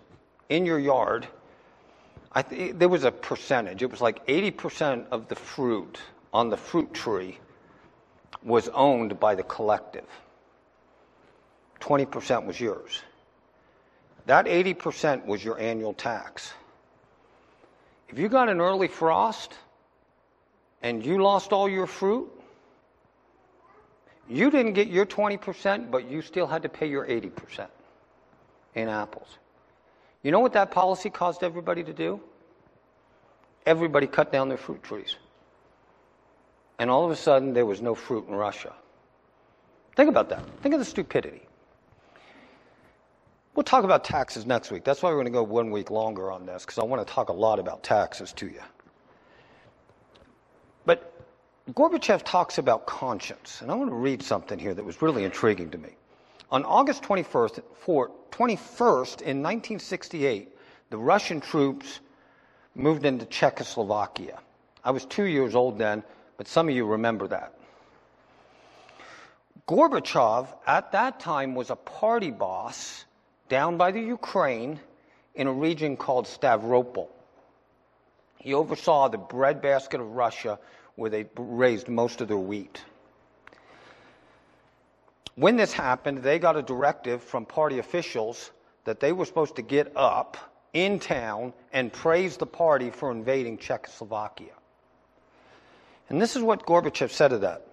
[0.49, 1.27] in your yard,
[2.49, 3.83] th- there was a percentage.
[3.83, 5.99] It was like 80% of the fruit
[6.33, 7.39] on the fruit tree
[8.43, 10.07] was owned by the collective.
[11.81, 13.03] 20% was yours.
[14.27, 16.53] That 80% was your annual tax.
[18.09, 19.55] If you got an early frost
[20.83, 22.31] and you lost all your fruit,
[24.29, 27.67] you didn't get your 20%, but you still had to pay your 80%
[28.75, 29.39] in apples.
[30.23, 32.21] You know what that policy caused everybody to do?
[33.67, 35.17] Everybody cut down their fruit trees
[36.81, 38.73] and all of a sudden there was no fruit in Russia.
[39.97, 40.43] Think about that.
[40.63, 41.43] Think of the stupidity.
[43.55, 44.83] We'll talk about taxes next week.
[44.83, 47.13] That's why we're going to go one week longer on this, because I want to
[47.13, 48.63] talk a lot about taxes to you.
[50.85, 51.13] But
[51.73, 55.71] Gorbachev talks about conscience, and I want to read something here that was really intriguing
[55.71, 55.91] to me.
[56.51, 60.49] On August 21st, 21st in 1968,
[60.91, 62.01] the Russian troops
[62.75, 64.39] moved into Czechoslovakia.
[64.85, 66.03] I was two years old then.
[66.41, 67.53] But some of you remember that.
[69.69, 73.05] Gorbachev, at that time, was a party boss
[73.51, 74.81] down by the Ukraine
[75.35, 77.09] in a region called Stavropol.
[78.41, 80.59] He oversaw the breadbasket of Russia
[80.97, 82.83] where they raised most of their wheat.
[85.37, 88.51] When this happened, they got a directive from party officials
[88.85, 90.37] that they were supposed to get up
[90.73, 94.53] in town and praise the party for invading Czechoslovakia.
[96.09, 97.67] And this is what Gorbachev said of that.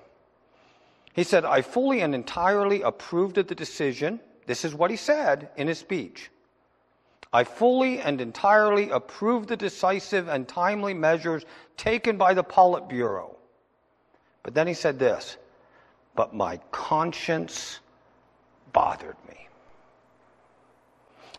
[1.13, 4.19] He said, I fully and entirely approved of the decision.
[4.45, 6.29] This is what he said in his speech.
[7.37, 11.45] I fully and entirely approve the decisive and timely measures
[11.77, 13.35] taken by the Politburo.
[14.41, 15.37] But then he said this,
[16.15, 17.79] but my conscience
[18.73, 19.47] bothered me.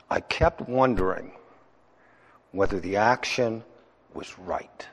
[0.09, 1.33] I kept wondering
[2.53, 3.65] whether the action
[4.15, 4.87] was right.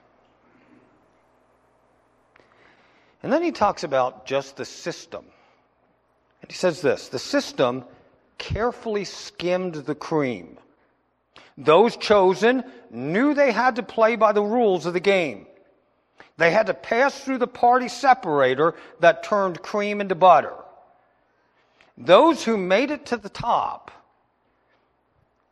[3.22, 5.26] And then he talks about just the system.
[6.42, 7.86] And he says this the system
[8.40, 10.58] carefully skimmed the cream
[11.58, 15.48] those chosen knew they had to play by the rules of the game.
[16.38, 20.54] They had to pass through the party separator that turned cream into butter.
[21.98, 23.92] Those who made it to the top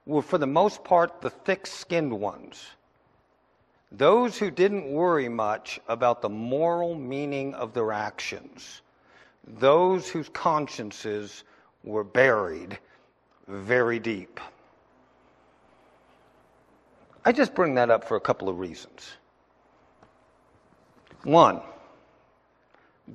[0.06, 2.66] were, for the most part, the thick skinned ones.
[3.94, 8.82] Those who didn't worry much about the moral meaning of their actions.
[9.48, 11.46] Those whose consciences
[11.84, 12.78] were buried
[13.48, 14.42] very deep.
[17.26, 19.14] I just bring that up for a couple of reasons.
[21.24, 21.62] One,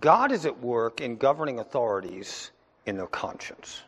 [0.01, 2.51] God is at work in governing authorities
[2.87, 3.83] in their conscience.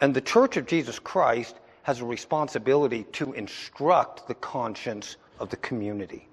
[0.00, 5.56] And the Church of Jesus Christ has a responsibility to instruct the conscience of the
[5.56, 6.28] community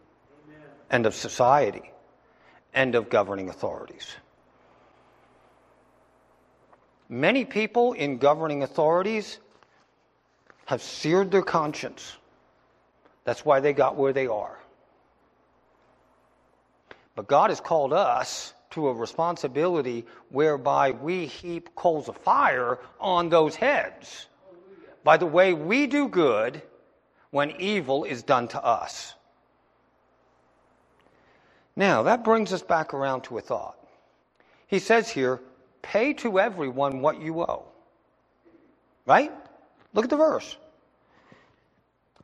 [0.47, 0.61] Amen.
[0.89, 1.91] and of society
[2.73, 4.15] and of governing authorities.
[7.07, 9.39] Many people in governing authorities
[10.71, 12.15] have seared their conscience.
[13.25, 14.57] That's why they got where they are.
[17.13, 23.27] But God has called us to a responsibility whereby we heap coals of fire on
[23.27, 24.27] those heads
[25.03, 26.61] by the way we do good
[27.31, 29.13] when evil is done to us.
[31.75, 33.75] Now, that brings us back around to a thought.
[34.67, 35.41] He says here,
[35.81, 37.65] pay to everyone what you owe.
[39.05, 39.33] Right?
[39.93, 40.57] Look at the verse.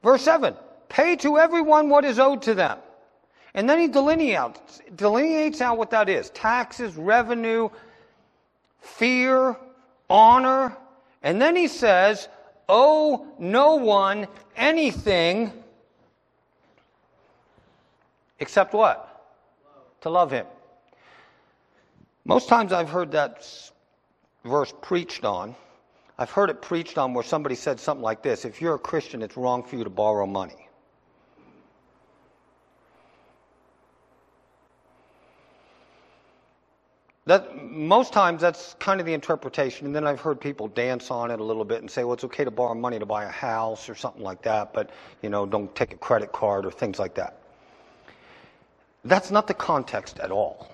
[0.04, 0.56] Verse 7
[0.90, 2.80] Pay to everyone what is owed to them.
[3.54, 7.70] And then he delineates, delineates out what that is taxes, revenue,
[8.80, 9.58] fear,
[10.10, 10.78] honor.
[11.24, 12.30] And then he says,
[12.70, 15.52] Owe no one anything
[18.40, 19.04] except what?
[20.02, 20.46] To love him.
[22.26, 23.50] Most times I've heard that
[24.44, 25.56] verse preached on
[26.20, 29.22] I've heard it preached on where somebody said something like this If you're a Christian,
[29.22, 30.68] it's wrong for you to borrow money.
[37.26, 41.30] That, most times that's kind of the interpretation, and then I've heard people dance on
[41.30, 43.30] it a little bit and say, well, it's okay to borrow money to buy a
[43.30, 47.00] house or something like that, but you know, don't take a credit card or things
[47.00, 47.42] like that.
[49.04, 50.72] That's not the context at all.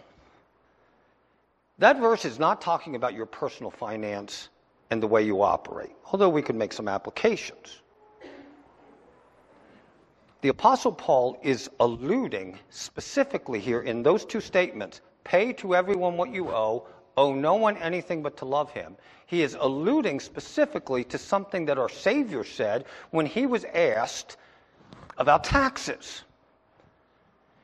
[1.80, 4.50] That verse is not talking about your personal finance
[4.94, 7.82] and the way you operate, although we could make some applications.
[10.42, 16.32] The Apostle Paul is alluding specifically here in those two statements pay to everyone what
[16.32, 16.86] you owe,
[17.18, 18.96] owe no one anything but to love him.
[19.26, 24.38] He is alluding specifically to something that our Savior said when he was asked
[25.18, 26.22] about taxes.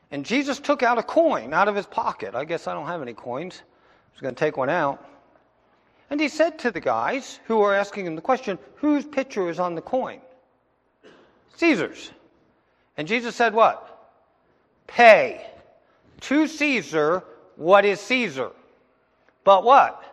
[0.10, 2.34] And Jesus took out a coin out of his pocket.
[2.34, 3.62] I guess I don't have any coins.
[3.62, 5.06] I was going to take one out.
[6.10, 9.60] And he said to the guys who were asking him the question, whose picture is
[9.60, 10.20] on the coin?
[11.58, 12.12] Caesar's.
[12.98, 13.86] And Jesus said what?
[14.88, 15.46] Pay
[16.22, 17.24] to Caesar
[17.56, 18.52] what is Caesar.
[19.44, 20.04] But what?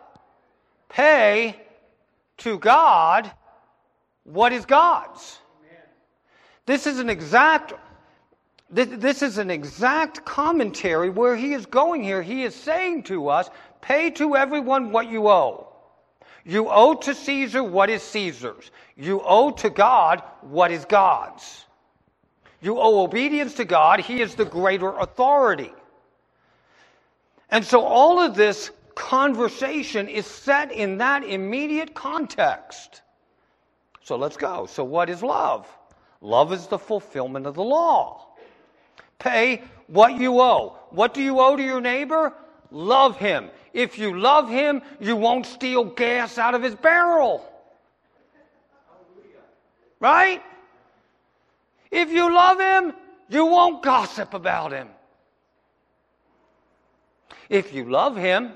[0.89, 1.55] Pay
[2.37, 3.31] to God
[4.23, 5.39] what is God's.
[6.65, 7.73] This is an exact
[8.69, 12.21] this is an exact commentary where he is going here.
[12.21, 13.49] He is saying to us,
[13.79, 15.66] pay to everyone what you owe.
[16.47, 18.71] You owe to Caesar what is Caesar's.
[18.95, 21.65] You owe to God what is God's.
[22.61, 23.99] You owe obedience to God.
[23.99, 25.73] He is the greater authority.
[27.51, 33.01] And so all of this conversation is set in that immediate context.
[34.01, 34.67] So let's go.
[34.67, 35.67] So, what is love?
[36.21, 38.25] Love is the fulfillment of the law.
[39.19, 40.77] Pay what you owe.
[40.91, 42.33] What do you owe to your neighbor?
[42.71, 43.49] Love him.
[43.77, 47.47] If you love him, you won't steal gas out of his barrel.
[49.99, 50.41] Right?
[51.91, 52.95] If you love him,
[53.29, 54.87] you won't gossip about him.
[57.49, 58.51] If you love him,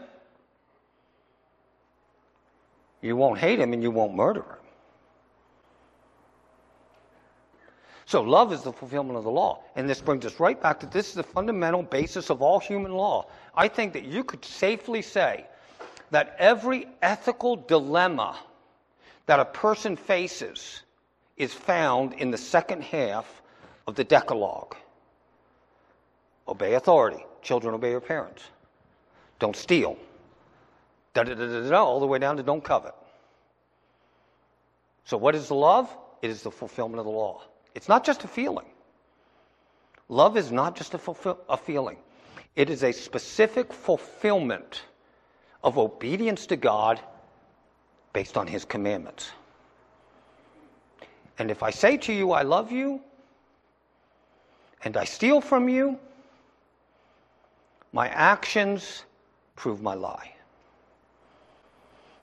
[3.03, 4.60] you won't hate him and you won't murder him.
[8.11, 9.63] So, love is the fulfillment of the law.
[9.77, 12.91] And this brings us right back to this is the fundamental basis of all human
[12.91, 13.27] law.
[13.55, 15.45] I think that you could safely say
[16.09, 18.37] that every ethical dilemma
[19.27, 20.81] that a person faces
[21.37, 23.41] is found in the second half
[23.87, 24.75] of the Decalogue.
[26.49, 27.25] Obey authority.
[27.41, 28.43] Children obey your parents.
[29.39, 29.97] Don't steal.
[31.13, 32.93] Da, da, da, all the way down to don't covet.
[35.05, 35.89] So, what is the love?
[36.21, 37.43] It is the fulfillment of the law.
[37.75, 38.65] It's not just a feeling.
[40.09, 41.97] Love is not just a, fulfill, a feeling,
[42.55, 44.83] it is a specific fulfillment
[45.63, 46.99] of obedience to God
[48.11, 49.31] based on His commandments.
[51.39, 53.01] And if I say to you, I love you,
[54.83, 55.97] and I steal from you,
[57.93, 59.05] my actions
[59.55, 60.33] prove my lie.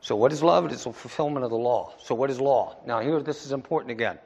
[0.01, 0.67] So, what is love?
[0.67, 1.93] It is the fulfillment of the law.
[2.03, 2.77] So, what is law?
[2.87, 4.19] Now, here, this is important again.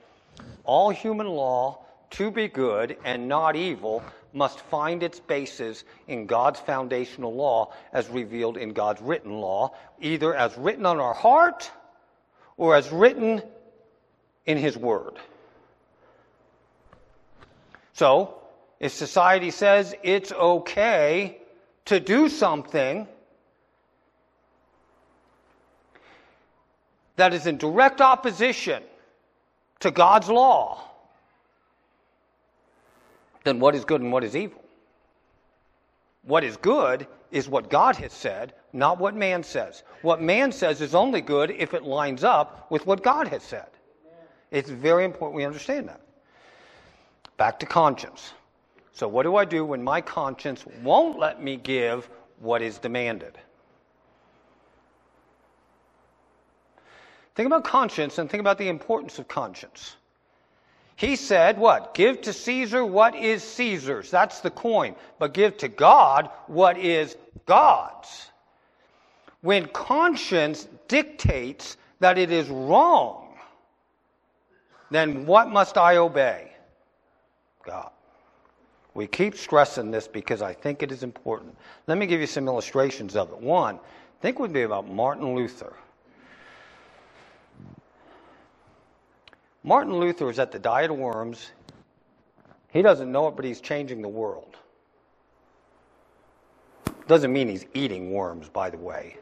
[0.65, 4.03] All human law, to be good and not evil,
[4.33, 10.35] must find its basis in God's foundational law as revealed in God's written law, either
[10.35, 11.71] as written on our heart
[12.57, 13.43] or as written
[14.47, 15.19] in His Word.
[17.93, 18.39] So,
[18.81, 21.39] if society says it's okay
[21.85, 23.07] to do something
[27.17, 28.83] that is in direct opposition
[29.83, 30.83] to God's law,
[33.45, 34.63] then what is good and what is evil?
[36.23, 39.83] What is good is what God has said, not what man says.
[40.03, 43.67] What man says is only good if it lines up with what God has said.
[44.51, 46.01] It's very important we understand that.
[47.37, 48.33] Back to conscience.
[48.93, 52.09] So, what do I do when my conscience won't let me give
[52.39, 53.39] what is demanded?
[57.35, 59.97] Think about conscience and think about the importance of conscience.
[60.97, 61.95] He said, What?
[61.95, 64.11] Give to Caesar what is Caesar's.
[64.11, 64.95] That's the coin.
[65.19, 67.17] But give to God what is
[67.47, 68.31] God's.
[69.41, 73.35] When conscience dictates that it is wrong,
[74.91, 76.53] then what must I obey?
[77.65, 77.91] God.
[78.95, 81.57] We keep stressing this because I think it is important.
[81.87, 83.41] Let me give you some illustrations of it.
[83.41, 83.81] One,
[84.21, 85.73] think would be about Martin Luther.
[89.65, 91.53] Martin Luther is at the Diet of Worms.
[92.73, 94.57] He doesn't know it, but he's changing the world.
[97.07, 99.17] Doesn't mean he's eating worms, by the way.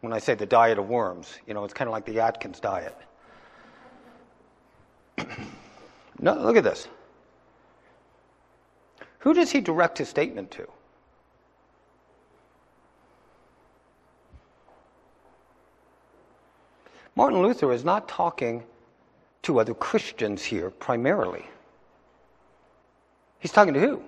[0.00, 2.58] When I say the diet of worms, you know, it's kind of like the Atkins
[2.58, 2.96] diet.
[6.18, 6.88] no, look at this.
[9.20, 10.66] Who does he direct his statement to?
[17.14, 18.64] Martin Luther is not talking
[19.42, 21.44] to other Christians here primarily.
[23.38, 24.02] He's talking to who?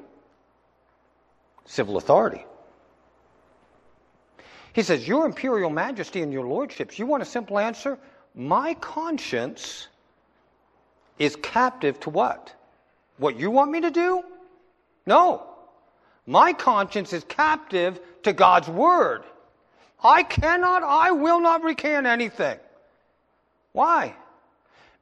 [1.64, 2.44] Civil authority.
[4.72, 7.98] He says, Your imperial majesty and your lordships, you want a simple answer?
[8.34, 9.88] My conscience
[11.18, 12.52] is captive to what?
[13.18, 14.22] What you want me to do?
[15.06, 15.46] No.
[16.26, 19.24] My conscience is captive to God's word.
[20.02, 22.58] I cannot, I will not recant anything.
[23.72, 24.14] Why?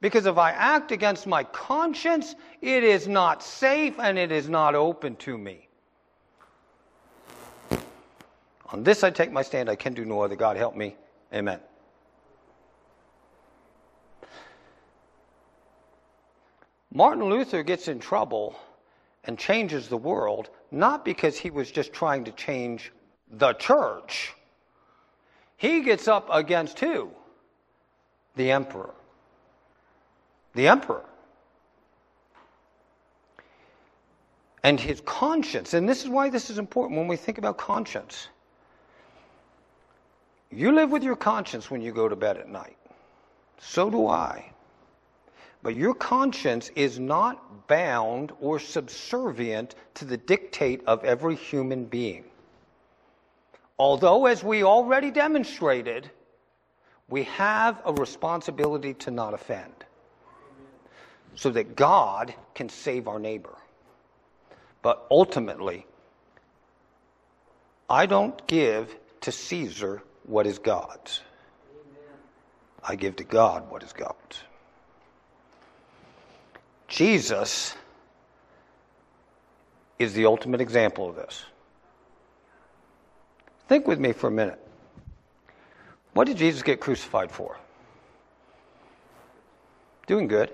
[0.03, 4.75] Because if I act against my conscience, it is not safe and it is not
[4.75, 5.69] open to me.
[8.73, 9.69] On this I take my stand.
[9.69, 10.35] I can do no other.
[10.35, 10.97] God help me.
[11.33, 11.61] Amen.
[16.91, 18.59] Martin Luther gets in trouble
[19.23, 22.91] and changes the world, not because he was just trying to change
[23.31, 24.33] the church.
[25.55, 27.09] He gets up against who?
[28.35, 28.93] The emperor
[30.53, 31.03] the emperor.
[34.63, 38.29] And his conscience, and this is why this is important when we think about conscience.
[40.51, 42.77] You live with your conscience when you go to bed at night.
[43.59, 44.51] So do I.
[45.63, 52.25] But your conscience is not bound or subservient to the dictate of every human being.
[53.79, 56.09] Although, as we already demonstrated,
[57.09, 59.73] we have a responsibility to not offend
[61.35, 63.55] so that God can save our neighbor.
[64.81, 65.85] But ultimately,
[67.89, 71.21] I don't give to Caesar what is God's.
[72.83, 74.41] I give to God what is God's.
[76.87, 77.75] Jesus
[79.97, 81.45] is the ultimate example of this.
[83.67, 84.59] Think with me for a minute.
[86.13, 87.57] What did Jesus get crucified for?
[90.05, 90.51] Doing good.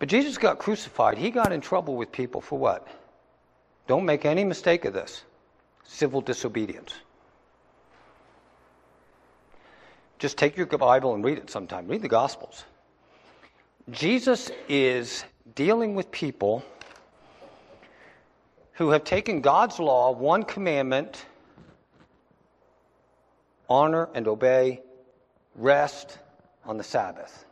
[0.00, 1.18] But Jesus got crucified.
[1.18, 2.88] He got in trouble with people for what?
[3.86, 5.22] Don't make any mistake of this
[5.84, 6.94] civil disobedience.
[10.18, 11.86] Just take your Bible and read it sometime.
[11.86, 12.64] Read the Gospels.
[13.90, 15.24] Jesus is
[15.54, 16.64] dealing with people
[18.72, 21.26] who have taken God's law, one commandment
[23.68, 24.80] honor and obey,
[25.54, 26.18] rest
[26.64, 27.44] on the Sabbath.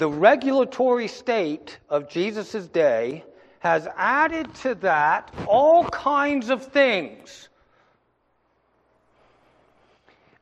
[0.00, 3.22] The regulatory state of Jesus' day
[3.58, 7.50] has added to that all kinds of things.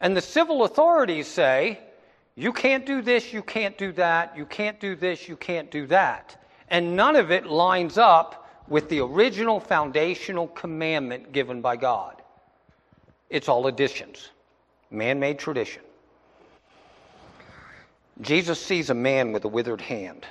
[0.00, 1.80] And the civil authorities say,
[2.36, 5.88] you can't do this, you can't do that, you can't do this, you can't do
[5.88, 6.40] that.
[6.70, 12.22] And none of it lines up with the original foundational commandment given by God.
[13.28, 14.30] It's all additions,
[14.92, 15.82] man made tradition.
[18.20, 20.26] Jesus sees a man with a withered hand.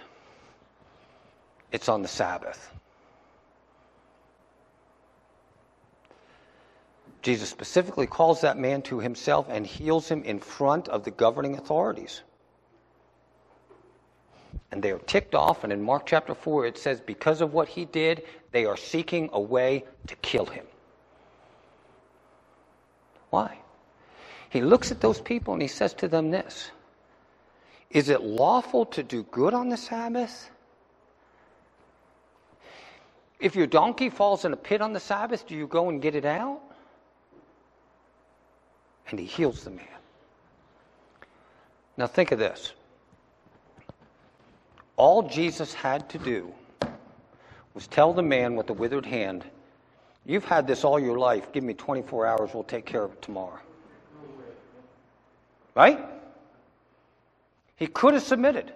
[1.72, 2.72] It's on the Sabbath.
[7.22, 11.58] Jesus specifically calls that man to himself and heals him in front of the governing
[11.58, 12.22] authorities.
[14.72, 17.68] And they are ticked off, and in Mark chapter 4, it says, because of what
[17.68, 20.66] he did, they are seeking a way to kill him.
[23.30, 23.58] Why?
[24.50, 26.72] He looks at those people and he says to them this
[27.92, 30.50] Is it lawful to do good on the Sabbath?
[33.40, 36.16] If your donkey falls in a pit on the Sabbath, do you go and get
[36.16, 36.62] it out?
[39.10, 39.86] and he heals the man.
[41.96, 42.74] Now, think of this.
[44.98, 46.52] All Jesus had to do
[47.74, 49.46] was tell the man with the withered hand,
[50.26, 51.54] You've had this all your life.
[51.54, 52.50] Give me 24 hours.
[52.54, 53.60] We'll take care of it tomorrow.
[55.74, 56.06] Right?
[57.78, 58.74] He could have submitted.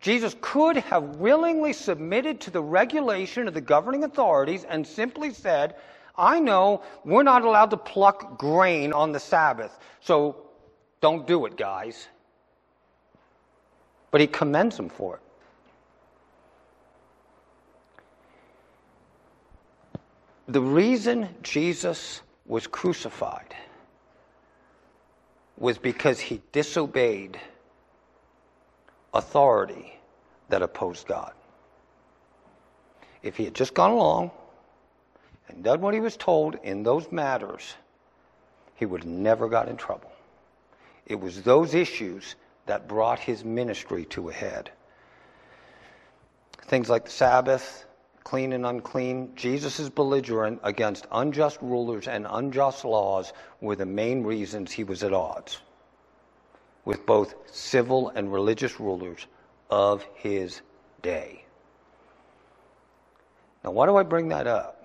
[0.00, 5.76] Jesus could have willingly submitted to the regulation of the governing authorities and simply said,
[6.16, 10.48] I know we're not allowed to pluck grain on the Sabbath, so
[11.00, 12.08] don't do it, guys.
[14.10, 15.22] But he commends them for it.
[20.48, 23.54] The reason Jesus was crucified
[25.56, 27.38] was because he disobeyed
[29.14, 29.98] authority
[30.48, 31.32] that opposed God.
[33.22, 34.30] If he had just gone along,
[35.48, 37.74] and done what he was told in those matters,
[38.74, 40.10] he would have never got in trouble.
[41.06, 42.36] It was those issues
[42.66, 44.70] that brought his ministry to a head.
[46.62, 47.84] Things like the Sabbath,
[48.24, 54.72] clean and unclean, Jesus' belligerent against unjust rulers and unjust laws were the main reasons
[54.72, 55.58] he was at odds
[56.84, 59.26] with both civil and religious rulers
[59.70, 60.60] of his
[61.00, 61.44] day.
[63.64, 64.78] Now, why do I bring that up?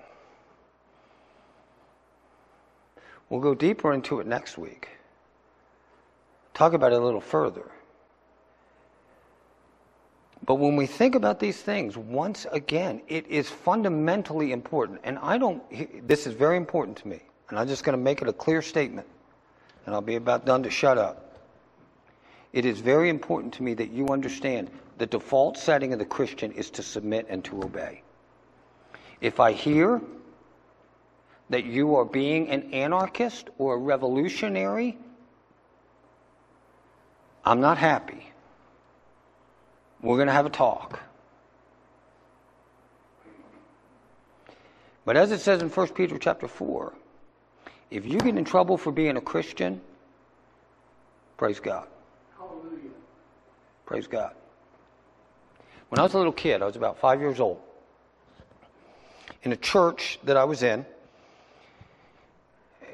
[3.30, 4.89] We'll go deeper into it next week.
[6.54, 7.70] Talk about it a little further.
[10.45, 15.02] But when we think about these things, once again, it is fundamentally important.
[15.04, 15.62] And I don't,
[16.08, 17.22] this is very important to me.
[17.50, 19.08] And I'm just going to make it a clear statement.
[19.86, 21.26] And I'll be about done to shut up.
[22.54, 26.52] It is very important to me that you understand the default setting of the Christian
[26.52, 28.02] is to submit and to obey.
[29.22, 30.02] If I hear
[31.50, 34.98] that you are being an anarchist or a revolutionary,
[37.45, 38.32] I'm not happy.
[40.02, 41.00] We're going to have a talk.
[45.06, 46.93] But as it says in 1 Peter chapter 4,
[47.89, 49.80] if you get in trouble for being a Christian,
[51.38, 51.88] praise God.
[53.88, 54.33] Praise God.
[55.89, 57.61] When I was a little kid, I was about five years old,
[59.43, 60.85] in a church that I was in,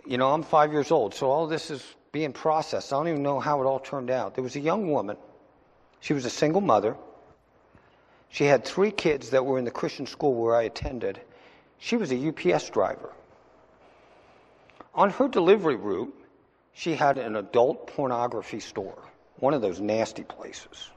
[0.05, 2.93] you know, I'm five years old, so all this is being processed.
[2.93, 4.35] I don't even know how it all turned out.
[4.35, 5.17] There was a young woman.
[5.99, 6.95] She was a single mother.
[8.29, 11.21] She had three kids that were in the Christian school where I attended.
[11.79, 13.11] She was a UPS driver.
[14.93, 16.13] On her delivery route,
[16.73, 19.01] she had an adult pornography store,
[19.43, 20.89] one of those nasty places.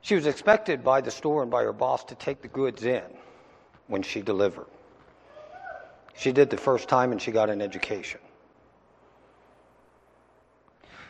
[0.00, 3.04] She was expected by the store and by her boss to take the goods in
[3.86, 4.66] when she delivered.
[6.16, 8.18] She did the first time and she got an education.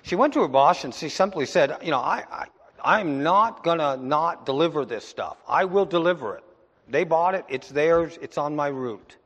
[0.02, 2.46] She went to her boss and she simply said, You know, I, I,
[2.84, 5.38] I'm not going to not deliver this stuff.
[5.48, 6.44] I will deliver it.
[6.90, 9.16] They bought it, it's theirs, it's on my route.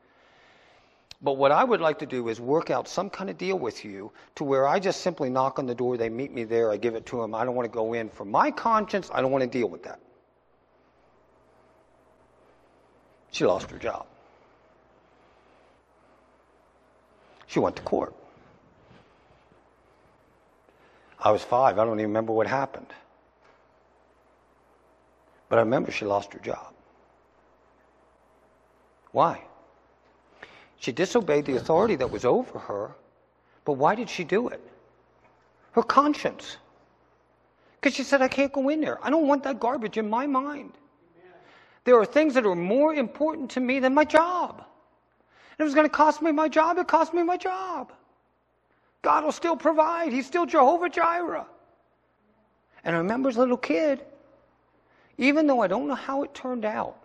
[1.23, 3.85] But what I would like to do is work out some kind of deal with
[3.85, 6.77] you to where I just simply knock on the door, they meet me there, I
[6.77, 7.35] give it to them.
[7.35, 8.11] I don't want to go in.
[8.11, 9.99] For my conscience, I don't want to deal with that.
[13.31, 14.07] She lost her job.
[17.47, 18.15] She went to court.
[21.19, 21.79] I was five.
[21.79, 22.93] I don't even remember what happened.
[25.49, 26.73] But I remember she lost her job.
[29.13, 29.43] Why?
[30.79, 32.95] She disobeyed the authority that was over her.
[33.65, 34.61] But why did she do it?
[35.73, 36.57] Her conscience.
[37.81, 39.05] Because she said, I can't go in there.
[39.05, 40.73] I don't want that garbage in my mind.
[41.85, 44.59] There are things that are more important to me than my job.
[44.59, 47.93] And it was going to cost me my job, it cost me my job.
[49.03, 50.13] God will still provide.
[50.13, 51.47] He's still Jehovah Jireh.
[52.85, 54.05] And I remember as a little kid,
[55.17, 56.99] even though I don't know how it turned out,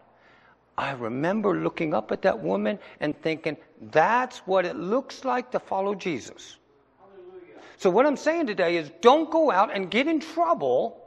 [0.78, 3.58] I remember looking up at that woman and thinking,
[3.92, 6.58] that's what it looks like to follow Jesus.
[7.00, 7.62] Hallelujah.
[7.78, 10.98] So, what I'm saying today is don't go out and get in trouble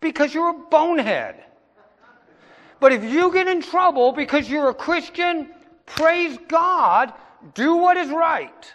[0.00, 1.42] because you're a bonehead.
[2.78, 5.48] But if you get in trouble because you're a Christian,
[5.86, 7.12] praise God,
[7.54, 8.74] do what is right.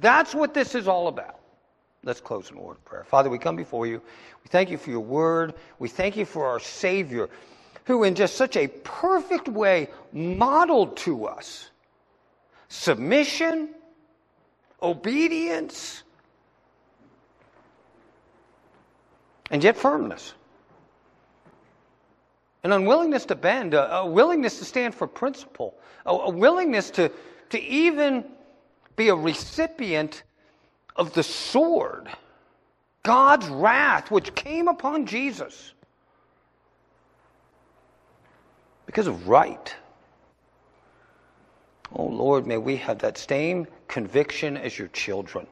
[0.00, 1.40] That's what this is all about.
[2.04, 3.04] Let's close in a word of prayer.
[3.04, 3.98] Father, we come before you.
[3.98, 5.54] We thank you for your word.
[5.78, 7.28] We thank you for our Savior,
[7.84, 11.70] who, in just such a perfect way, modeled to us
[12.68, 13.68] submission,
[14.80, 16.04] obedience,
[19.50, 20.34] and yet firmness.
[22.62, 25.74] An unwillingness to bend, a, a willingness to stand for principle,
[26.06, 27.10] a, a willingness to,
[27.48, 28.24] to even
[28.96, 30.22] be a recipient
[30.94, 32.08] of the sword,
[33.02, 35.72] God's wrath, which came upon Jesus
[38.90, 39.72] because of right.
[41.94, 45.46] Oh Lord, may we have that same conviction as your children.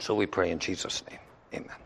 [0.00, 1.20] So we pray in Jesus' name.
[1.52, 1.76] Amen.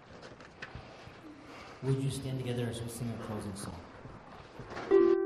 [1.82, 5.16] Would you stand together as we sing a closing song?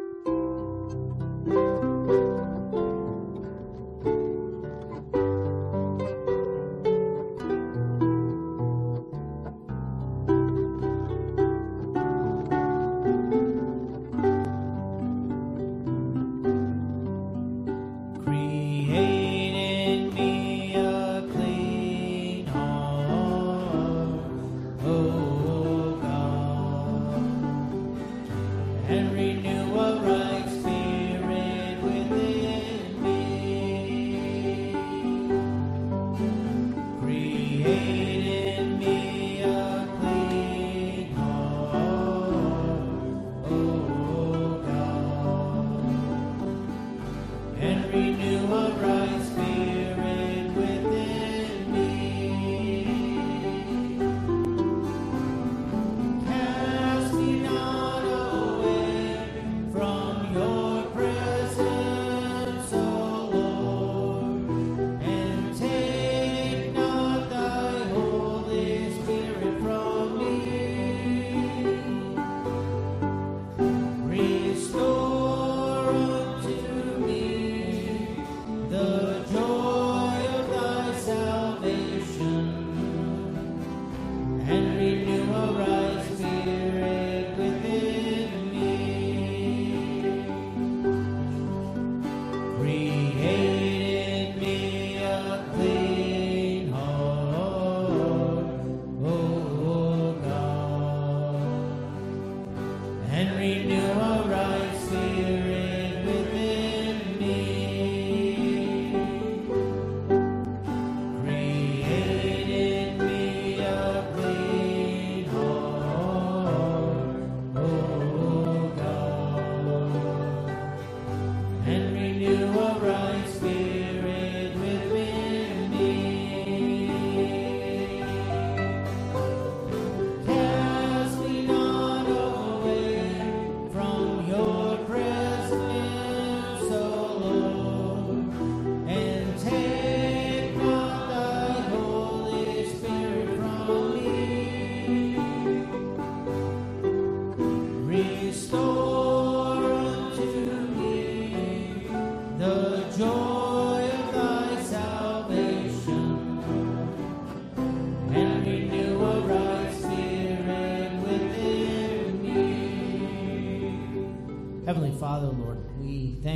[103.45, 103.84] renew.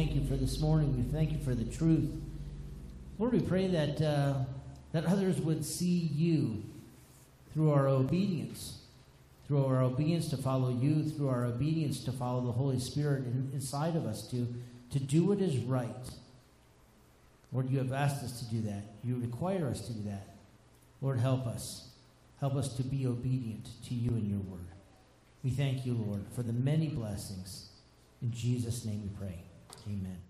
[0.09, 0.97] Thank you for this morning.
[0.97, 2.11] We thank you for the truth.
[3.19, 4.45] Lord, we pray that, uh,
[4.93, 6.63] that others would see you
[7.53, 8.79] through our obedience,
[9.47, 13.51] through our obedience to follow you, through our obedience to follow the Holy Spirit in,
[13.53, 14.49] inside of us, to,
[14.93, 16.11] to do what is right.
[17.53, 18.85] Lord, you have asked us to do that.
[19.05, 20.37] You require us to do that.
[21.03, 21.91] Lord, help us.
[22.41, 24.69] Help us to be obedient to you and your word.
[25.45, 27.69] We thank you, Lord, for the many blessings.
[28.23, 29.48] In Jesus' name we pray.
[29.89, 30.28] Amen.